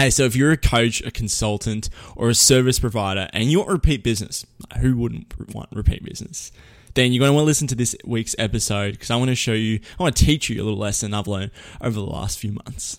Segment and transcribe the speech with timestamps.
[0.00, 3.68] Hey, so if you're a coach, a consultant, or a service provider and you want
[3.68, 4.46] repeat business,
[4.80, 6.52] who wouldn't want repeat business?
[6.94, 9.34] Then you're going to want to listen to this week's episode because I want to
[9.34, 11.50] show you, I want to teach you a little lesson I've learned
[11.82, 12.98] over the last few months.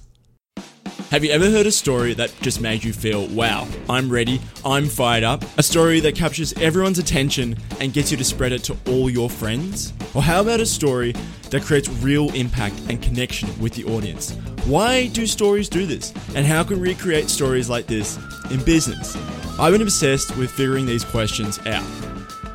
[1.10, 4.86] Have you ever heard a story that just made you feel, wow, I'm ready, I'm
[4.86, 5.43] fired up?
[5.57, 9.27] A story that captures everyone's attention and gets you to spread it to all your
[9.27, 9.91] friends?
[10.13, 11.15] Or how about a story
[11.49, 14.38] that creates real impact and connection with the audience?
[14.66, 16.14] Why do stories do this?
[16.36, 18.20] And how can we create stories like this
[18.52, 19.18] in business?
[19.60, 21.84] I've been obsessed with figuring these questions out.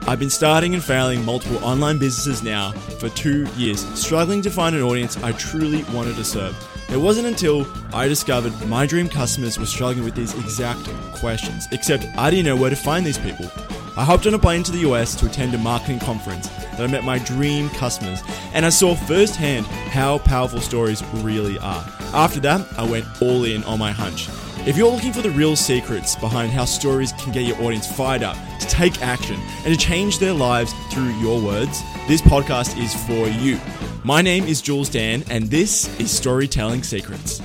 [0.06, 2.70] I've been starting and failing multiple online businesses now
[3.01, 6.56] for two years, struggling to find an audience I truly wanted to serve.
[6.92, 10.84] It wasn't until I discovered my dream customers were struggling with these exact
[11.16, 13.51] questions, except I didn't know where to find these people.
[13.98, 16.87] I hopped on a plane to the US to attend a marketing conference that I
[16.87, 21.82] met my dream customers, and I saw firsthand how powerful stories really are.
[22.12, 24.28] After that, I went all in on my hunch.
[24.66, 28.23] If you're looking for the real secrets behind how stories can get your audience fired
[28.23, 32.95] up to take action and to change their lives through your words, this podcast is
[33.06, 33.59] for you.
[34.04, 37.40] My name is Jules Dan, and this is Storytelling Secrets.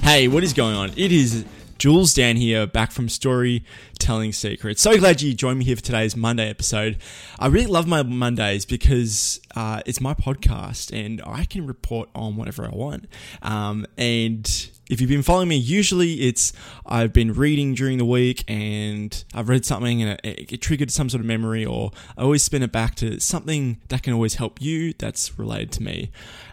[0.00, 0.92] Hey, what is going on?
[0.96, 1.44] It is
[1.78, 4.80] Jules Dan here, back from Storytelling Secrets.
[4.80, 6.96] So glad you joined me here for today's Monday episode.
[7.38, 12.36] I really love my Mondays because uh, it's my podcast and I can report on
[12.36, 13.08] whatever I want.
[13.42, 16.52] Um, and if you've been following me, usually it's
[16.84, 21.08] I've been reading during the week and I've read something and it, it, triggered some
[21.08, 24.60] sort of memory, or I always spin it back to something that can always help
[24.62, 26.10] you that's related to me.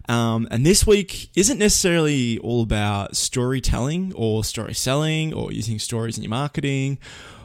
[0.09, 6.17] Um, and this week isn't necessarily all about storytelling or story selling or using stories
[6.17, 6.97] in your marketing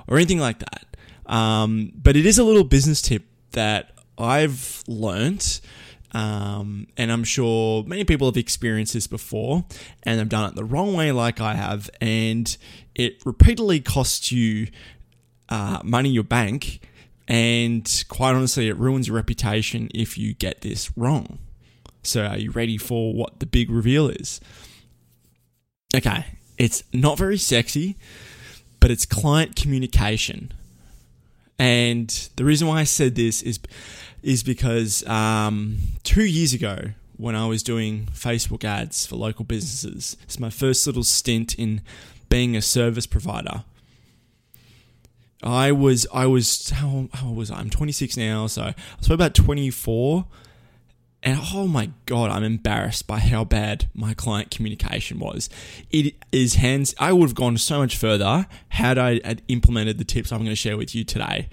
[0.06, 0.86] or anything like that.
[1.26, 5.60] Um, but it is a little business tip that I've learned
[6.12, 9.64] um, and I'm sure many people have experienced this before
[10.02, 12.56] and have done it the wrong way, like I have, and
[12.94, 14.68] it repeatedly costs you
[15.48, 16.80] uh, money your bank.
[17.26, 21.38] And quite honestly, it ruins your reputation if you get this wrong.
[22.02, 24.40] So, are you ready for what the big reveal is?
[25.94, 26.24] Okay,
[26.56, 27.96] it's not very sexy,
[28.80, 30.54] but it's client communication.
[31.58, 33.58] And the reason why I said this is
[34.22, 40.16] is because um, two years ago, when I was doing Facebook ads for local businesses,
[40.22, 41.82] it's my first little stint in
[42.28, 43.64] being a service provider.
[45.42, 47.58] I was I was how, how was I?
[47.58, 50.26] I'm 26 now, so I was about 24,
[51.22, 55.48] and oh my god, I'm embarrassed by how bad my client communication was.
[55.90, 56.94] It is hands.
[56.98, 60.50] I would have gone so much further had I had implemented the tips I'm going
[60.50, 61.48] to share with you today.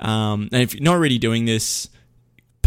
[0.00, 1.88] Um, and if you're not already doing this,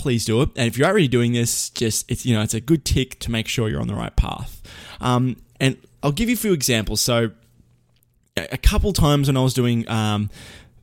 [0.02, 0.50] please do it.
[0.56, 3.32] And if you're already doing this, just it's you know it's a good tick to
[3.32, 4.62] make sure you're on the right path.
[5.00, 7.02] Um, and I'll give you a few examples.
[7.02, 7.32] So
[8.36, 10.30] a couple times when I was doing um,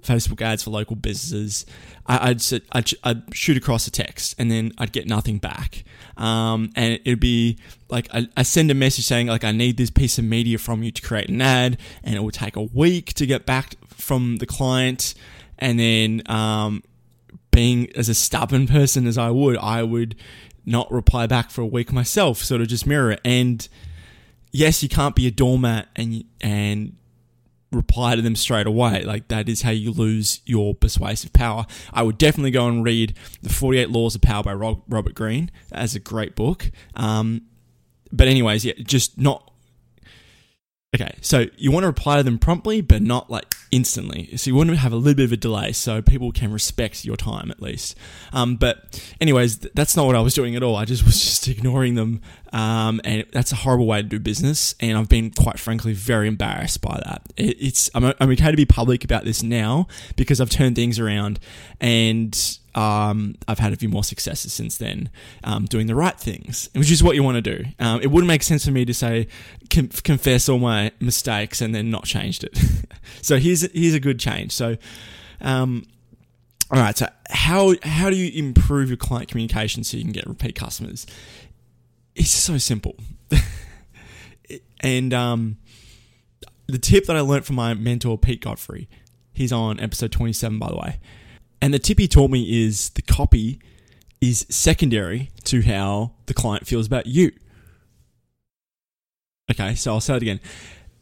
[0.02, 1.66] Facebook ads for local businesses,
[2.06, 5.84] I, would I'd, I'd, shoot across a text and then I'd get nothing back.
[6.16, 7.58] Um, and it'd be
[7.88, 10.82] like I, I, send a message saying like I need this piece of media from
[10.82, 14.36] you to create an ad, and it would take a week to get back from
[14.36, 15.14] the client.
[15.58, 16.82] And then um,
[17.58, 20.14] being as a stubborn person as I would, I would
[20.64, 23.20] not reply back for a week myself, sort of just mirror it.
[23.24, 23.68] And
[24.52, 26.94] yes, you can't be a doormat and and
[27.72, 29.02] reply to them straight away.
[29.02, 31.66] Like that is how you lose your persuasive power.
[31.92, 35.50] I would definitely go and read the Forty Eight Laws of Power by Robert Greene
[35.72, 36.70] as a great book.
[36.94, 37.42] Um,
[38.12, 39.47] but anyways, yeah, just not.
[40.94, 44.34] Okay, so you want to reply to them promptly, but not like instantly.
[44.38, 47.04] So you want to have a little bit of a delay so people can respect
[47.04, 47.94] your time at least.
[48.32, 50.76] Um, but anyways, th- that's not what I was doing at all.
[50.76, 52.22] I just was just ignoring them,
[52.52, 54.74] um, and that's a horrible way to do business.
[54.80, 57.22] And I've been quite frankly very embarrassed by that.
[57.36, 59.86] It, it's I'm, I'm okay to be public about this now
[60.16, 61.38] because I've turned things around
[61.80, 65.10] and um, I've had a few more successes since then
[65.44, 67.64] um, doing the right things, which is what you want to do.
[67.78, 69.28] Um, it wouldn't make sense for me to say
[69.70, 72.58] com- confess all my mistakes and then not changed it.
[73.22, 74.52] so here's here's a good change.
[74.52, 74.76] So.
[75.40, 75.86] Um,
[76.70, 80.26] all right, so how how do you improve your client communication so you can get
[80.26, 81.06] repeat customers?
[82.18, 82.96] It's so simple,
[84.80, 85.58] and um,
[86.66, 88.88] the tip that I learned from my mentor Pete Godfrey,
[89.32, 90.98] he's on episode twenty seven by the way,
[91.62, 93.60] and the tip he taught me is the copy
[94.20, 97.30] is secondary to how the client feels about you.
[99.48, 100.40] Okay, so I'll say it again.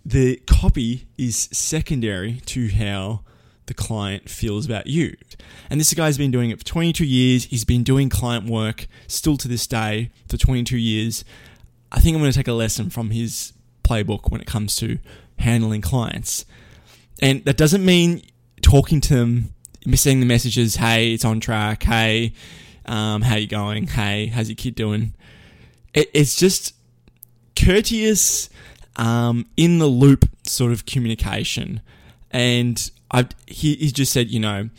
[0.04, 3.22] The copy is secondary to how
[3.66, 5.16] the client feels about you.
[5.70, 7.44] And this guy's been doing it for 22 years.
[7.44, 11.24] He's been doing client work still to this day for 22 years.
[11.92, 13.52] I think I'm going to take a lesson from his
[13.84, 14.98] playbook when it comes to
[15.38, 16.44] handling clients.
[17.20, 18.22] And that doesn't mean
[18.62, 19.54] talking to them,
[19.94, 22.32] sending the messages, hey, it's on track, hey,
[22.86, 25.14] um, how you going, hey, how's your kid doing?
[25.94, 26.74] It, it's just
[27.56, 28.48] courteous,
[28.96, 31.80] um, in the loop sort of communication.
[32.30, 34.70] And I, he, he just said, you know,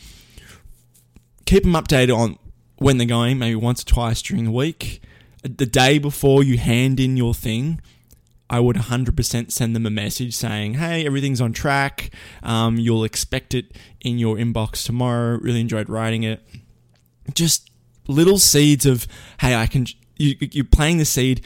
[1.46, 2.38] keep them updated on
[2.78, 5.02] when they're going, maybe once or twice during the week.
[5.44, 7.82] The day before you hand in your thing,
[8.50, 12.12] I would 100% send them a message saying, hey, everything's on track.
[12.44, 15.38] Um, you'll expect it in your inbox tomorrow.
[15.38, 16.42] Really enjoyed writing it.
[17.34, 17.70] Just
[18.08, 19.08] little seeds of,
[19.42, 19.86] hey, I can,
[20.18, 21.42] you, you're playing the seed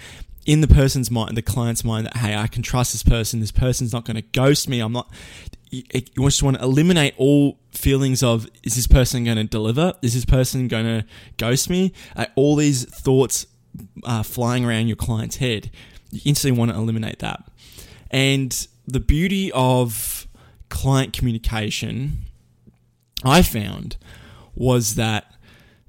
[0.46, 3.40] in the person's mind, the client's mind that, hey, I can trust this person.
[3.40, 4.80] This person's not going to ghost me.
[4.80, 5.12] I'm not,
[5.72, 5.84] you,
[6.30, 9.94] just want to eliminate all feelings of, is this person going to deliver?
[10.02, 11.06] Is this person going to
[11.38, 11.94] ghost me?
[12.16, 13.48] Uh, all these thoughts
[14.04, 15.72] uh, flying around your client's head
[16.12, 17.44] you instantly want to eliminate that.
[18.12, 20.28] And the beauty of
[20.70, 22.26] client communication,
[23.24, 23.98] I found,
[24.54, 25.34] was that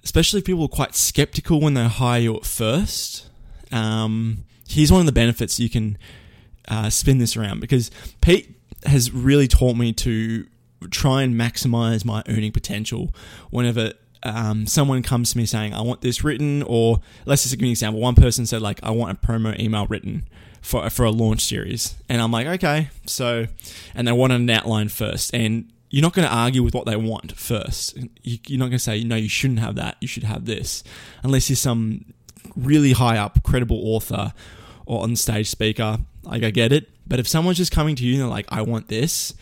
[0.05, 3.28] especially if people are quite skeptical when they hire you at first.
[3.70, 5.99] Um, here's one of the benefits you can
[6.69, 7.90] uh, spin this around because
[8.20, 10.46] Pete has really taught me to
[10.90, 13.14] try and maximize my earning potential
[13.50, 13.93] whenever
[14.25, 17.70] um, someone comes to me saying, I want this written, or let's just give an
[17.70, 18.00] example.
[18.00, 20.29] One person said, like, I want a promo email written
[20.61, 21.94] for, for a launch series.
[22.08, 22.90] And I'm like, okay.
[23.06, 23.46] So,
[23.94, 25.35] and they wanted an outline first.
[25.35, 27.99] And you're not going to argue with what they want first.
[28.23, 29.96] You're not going to say, no, you shouldn't have that.
[30.00, 30.85] You should have this.
[31.23, 32.14] Unless you're some
[32.56, 34.32] really high up, credible author
[34.87, 35.99] or on stage speaker.
[36.22, 36.88] Like, I get it.
[37.06, 39.34] But if someone's just coming to you and they're like, I want this,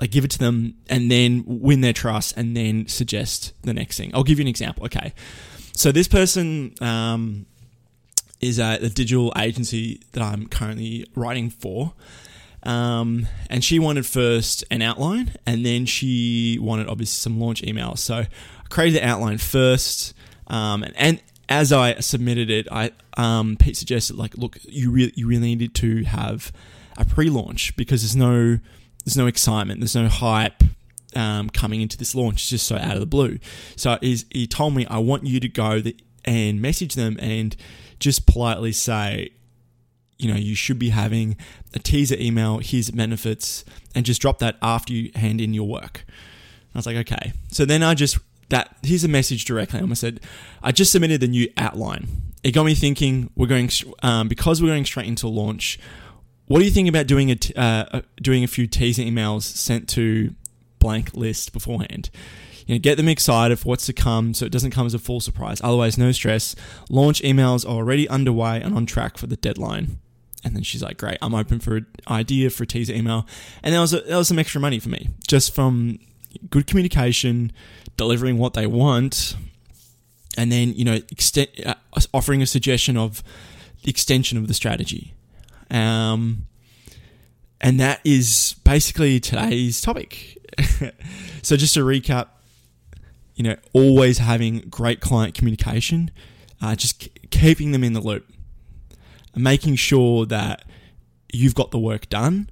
[0.00, 3.96] like give it to them and then win their trust and then suggest the next
[3.96, 4.10] thing.
[4.14, 4.84] I'll give you an example.
[4.86, 5.12] Okay.
[5.74, 7.46] So this person um,
[8.40, 11.94] is a, a, digital agency that I'm currently writing for.
[12.64, 17.98] Um, and she wanted first an outline and then she wanted obviously some launch emails.
[17.98, 18.28] So I
[18.70, 20.14] created the outline first.
[20.48, 21.22] Um, and, and
[21.52, 25.74] as I submitted it, I um, Pete suggested like, look, you really you really needed
[25.76, 26.50] to have
[26.96, 28.58] a pre-launch because there's no
[29.04, 30.62] there's no excitement, there's no hype
[31.14, 32.36] um, coming into this launch.
[32.36, 33.38] It's just so out of the blue.
[33.76, 35.82] So he told me, I want you to go
[36.24, 37.54] and message them and
[37.98, 39.30] just politely say,
[40.18, 41.36] you know, you should be having
[41.74, 43.64] a teaser email, here's benefits,
[43.94, 46.06] and just drop that after you hand in your work.
[46.74, 47.32] I was like, okay.
[47.48, 48.18] So then I just
[48.52, 49.80] that here's a message directly.
[49.80, 50.20] I said,
[50.62, 52.06] I just submitted the new outline.
[52.44, 53.30] It got me thinking.
[53.34, 53.70] We're going
[54.02, 55.78] um, because we're going straight into launch.
[56.48, 59.88] What do you think about doing a t- uh, doing a few teaser emails sent
[59.90, 60.34] to
[60.78, 62.10] blank list beforehand?
[62.66, 64.98] You know, get them excited for what's to come, so it doesn't come as a
[64.98, 65.60] full surprise.
[65.64, 66.54] Otherwise, no stress.
[66.90, 69.98] Launch emails are already underway and on track for the deadline.
[70.44, 73.26] And then she's like, "Great, I'm open for an idea for a teaser email."
[73.62, 76.00] And that was a, that was some extra money for me, just from
[76.50, 77.52] good communication,
[77.96, 79.36] delivering what they want,
[80.36, 81.74] and then you know, extend, uh,
[82.12, 83.22] offering a suggestion of
[83.82, 85.14] the extension of the strategy.
[85.70, 86.46] Um,
[87.60, 90.38] and that is basically today's topic.
[91.42, 92.28] so, just to recap,
[93.34, 96.10] you know, always having great client communication,
[96.60, 98.28] uh, just keeping them in the loop,
[99.34, 100.64] making sure that
[101.32, 102.50] you've got the work done,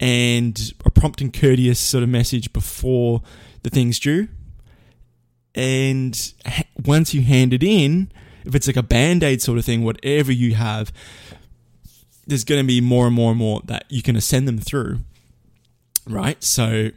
[0.00, 3.22] and prompt and courteous sort of message before
[3.64, 4.28] the thing's due.
[5.52, 6.32] And
[6.84, 8.12] once you hand it in,
[8.44, 10.92] if it's like a band aid sort of thing, whatever you have,
[12.28, 15.00] there's going to be more and more and more that you can send them through,
[16.06, 16.40] right?
[16.40, 16.90] So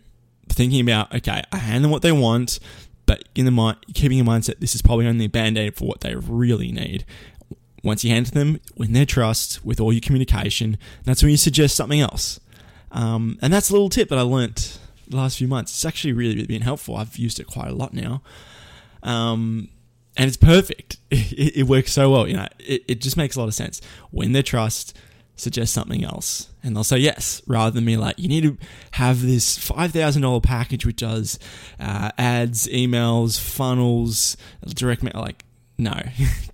[0.50, 2.60] thinking about okay, I hand them what they want,
[3.08, 5.86] but in the mind, keeping in mindset, this is probably only a band aid for
[5.86, 7.06] what they really need.
[7.84, 11.76] Once you hand them, win their trust with all your communication, that's when you suggest
[11.76, 12.40] something else.
[12.96, 15.72] Um, and that's a little tip that I learnt the last few months.
[15.74, 16.96] It's actually really been helpful.
[16.96, 18.24] I've used it quite a lot now.
[19.04, 19.70] Um,
[20.18, 20.98] and it's perfect.
[21.12, 22.28] It, it, works so well.
[22.28, 23.82] You know, it, it just makes a lot of sense.
[24.12, 24.98] Win their trust,
[25.36, 28.58] suggest something else and they'll say yes rather than me like you need to
[28.92, 31.38] have this $5000 package which does
[31.80, 35.44] uh, ads emails funnels direct mail like
[35.78, 36.02] no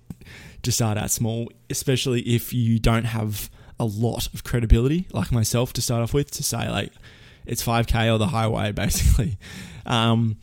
[0.62, 3.48] just start out small especially if you don't have
[3.82, 6.92] a lot of credibility like myself to start off with to say like
[7.44, 9.38] it's 5k or the highway basically
[9.86, 10.36] um,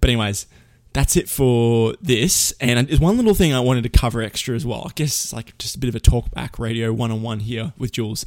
[0.00, 0.46] but anyways
[0.92, 2.52] that's it for this.
[2.60, 4.84] And there's one little thing I wanted to cover extra as well.
[4.88, 7.92] I guess like just a bit of a talkback radio one on one here with
[7.92, 8.26] Jules.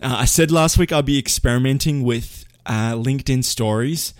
[0.00, 4.14] Uh, I said last week I'll be experimenting with uh, LinkedIn stories.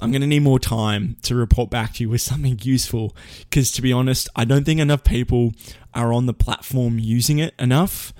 [0.00, 3.72] I'm going to need more time to report back to you with something useful because,
[3.72, 5.54] to be honest, I don't think enough people
[5.94, 8.12] are on the platform using it enough.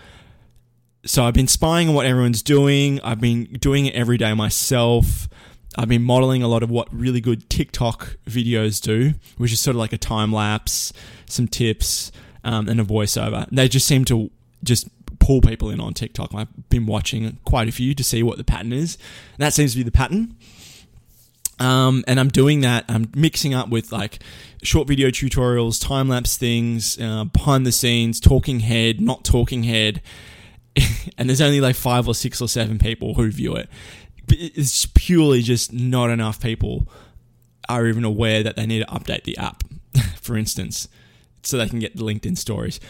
[1.09, 3.01] So I've been spying on what everyone's doing.
[3.03, 5.27] I've been doing it every day myself.
[5.75, 9.75] I've been modeling a lot of what really good TikTok videos do, which is sort
[9.75, 10.93] of like a time lapse,
[11.25, 12.13] some tips,
[12.45, 13.49] um, and a voiceover.
[13.51, 14.31] They just seem to
[14.63, 14.89] just
[15.19, 16.35] pull people in on TikTok.
[16.35, 18.99] I've been watching quite a few to see what the pattern is.
[19.35, 20.37] And that seems to be the pattern.
[21.59, 22.85] Um, and I'm doing that.
[22.87, 24.19] I'm mixing up with like
[24.63, 30.03] short video tutorials, time lapse things, uh, behind the scenes, talking head, not talking head.
[31.19, 33.69] and there's only like five or six or seven people who view it.
[34.31, 36.89] It's purely just not enough people
[37.69, 39.63] are even aware that they need to update the app,
[40.21, 40.89] for instance,
[41.43, 42.81] so they can get the LinkedIn stories.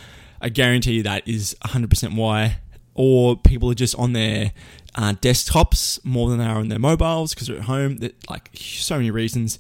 [0.41, 2.59] I guarantee you that is 100% why.
[2.95, 4.53] Or people are just on their
[4.97, 7.99] uh, desktops more than they are on their mobiles because they're at home.
[7.99, 9.59] That like so many reasons.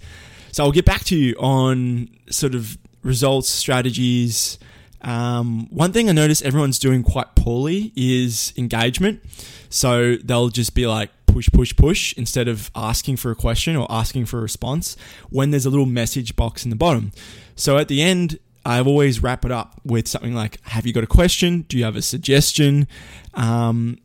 [0.50, 4.58] So I'll get back to you on sort of results, strategies.
[5.02, 9.22] Um, one thing I notice everyone's doing quite poorly is engagement.
[9.68, 13.86] So they'll just be like push, push, push instead of asking for a question or
[13.90, 14.96] asking for a response
[15.30, 17.12] when there's a little message box in the bottom.
[17.54, 21.04] So at the end, I've always wrap it up with something like, "Have you got
[21.04, 21.64] a question?
[21.68, 22.86] Do you have a suggestion?"
[23.34, 23.98] Um,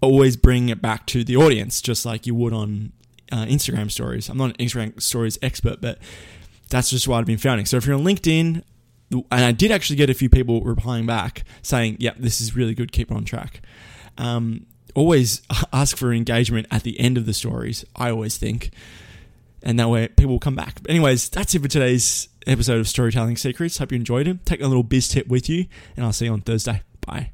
[0.00, 2.92] always bring it back to the audience, just like you would on
[3.30, 4.28] uh, Instagram stories.
[4.28, 5.98] I'm not an Instagram stories expert, but
[6.70, 7.66] that's just what I've been finding.
[7.66, 8.62] So if you're on LinkedIn,
[9.10, 12.74] and I did actually get a few people replying back saying, "Yep, this is really
[12.74, 12.92] good.
[12.92, 13.60] Keep on track."
[14.18, 17.84] Um, always ask for engagement at the end of the stories.
[17.96, 18.70] I always think
[19.62, 20.82] and that way people will come back.
[20.82, 23.78] But anyways, that's it for today's episode of Storytelling Secrets.
[23.78, 24.44] Hope you enjoyed it.
[24.46, 26.82] Take a little biz tip with you, and I'll see you on Thursday.
[27.06, 27.32] Bye.